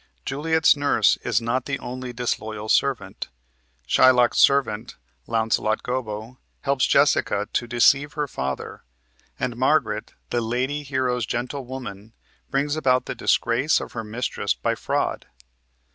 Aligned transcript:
Juliet's 0.25 0.75
nurse 0.75 1.17
is 1.17 1.39
not 1.43 1.65
the 1.65 1.77
only 1.77 2.11
disloyal 2.11 2.69
servant. 2.69 3.27
Shylock's 3.87 4.39
servant, 4.39 4.95
Launcelot 5.27 5.83
Gobbo, 5.83 6.39
helps 6.61 6.87
Jessica 6.87 7.47
to 7.53 7.67
deceive 7.67 8.13
her 8.13 8.27
father, 8.27 8.81
and 9.39 9.55
Margaret, 9.55 10.15
the 10.31 10.41
Lady 10.41 10.81
Hero's 10.81 11.27
gentlewoman, 11.27 12.13
brings 12.49 12.75
about 12.75 13.05
the 13.05 13.13
disgrace 13.13 13.79
of 13.79 13.91
her 13.91 14.03
mistress 14.03 14.55
by 14.55 14.73
fraud. 14.73 15.27